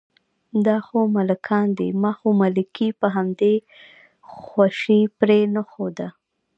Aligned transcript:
دا 0.65 0.77
خو 0.85 0.97
ملکان 1.15 1.65
دي، 1.77 1.87
ما 2.01 2.11
خو 2.19 2.27
ملکي 2.41 2.89
په 2.99 3.07
همدې 3.15 3.55
خوشې 4.43 5.01
پرېنښوده. 5.19 6.07